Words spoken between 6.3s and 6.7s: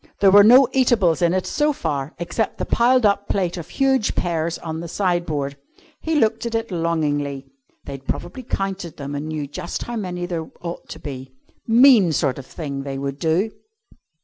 at